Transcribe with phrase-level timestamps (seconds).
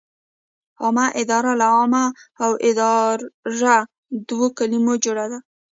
[0.81, 2.05] عامه اداره له عامه
[2.43, 3.75] او اداره
[4.27, 5.39] دوو کلمو جوړه ده.